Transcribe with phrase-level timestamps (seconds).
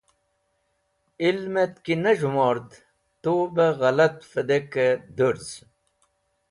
[1.27, 2.69] Ilmet̃ ki ne z̃hemord
[3.21, 5.47] tub ghelat vẽdekẽ dũrz.